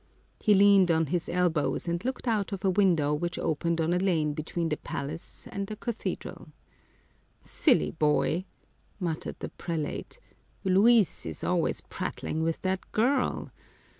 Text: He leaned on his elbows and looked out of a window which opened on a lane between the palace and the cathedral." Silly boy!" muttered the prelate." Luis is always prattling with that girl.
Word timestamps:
He 0.39 0.55
leaned 0.55 0.89
on 0.89 1.05
his 1.13 1.29
elbows 1.29 1.87
and 1.87 2.03
looked 2.03 2.27
out 2.27 2.51
of 2.51 2.65
a 2.65 2.71
window 2.71 3.13
which 3.13 3.37
opened 3.37 3.79
on 3.79 3.93
a 3.93 3.99
lane 3.99 4.33
between 4.33 4.69
the 4.69 4.77
palace 4.77 5.47
and 5.51 5.67
the 5.67 5.75
cathedral." 5.75 6.47
Silly 7.59 7.91
boy!" 7.91 8.45
muttered 8.99 9.35
the 9.41 9.49
prelate." 9.49 10.17
Luis 10.63 11.27
is 11.27 11.43
always 11.43 11.81
prattling 11.81 12.41
with 12.41 12.63
that 12.63 12.91
girl. 12.91 13.51